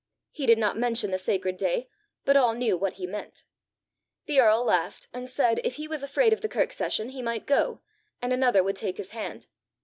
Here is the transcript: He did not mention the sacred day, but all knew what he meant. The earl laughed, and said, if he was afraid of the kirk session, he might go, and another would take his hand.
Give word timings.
He 0.31 0.47
did 0.47 0.57
not 0.57 0.79
mention 0.79 1.11
the 1.11 1.19
sacred 1.19 1.57
day, 1.57 1.87
but 2.25 2.35
all 2.35 2.55
knew 2.55 2.75
what 2.75 2.93
he 2.93 3.05
meant. 3.05 3.43
The 4.25 4.39
earl 4.39 4.63
laughed, 4.63 5.07
and 5.13 5.29
said, 5.29 5.61
if 5.63 5.75
he 5.75 5.87
was 5.87 6.01
afraid 6.01 6.33
of 6.33 6.41
the 6.41 6.49
kirk 6.49 6.71
session, 6.71 7.09
he 7.09 7.21
might 7.21 7.45
go, 7.45 7.81
and 8.19 8.33
another 8.33 8.63
would 8.63 8.77
take 8.77 8.97
his 8.97 9.11
hand. 9.11 9.49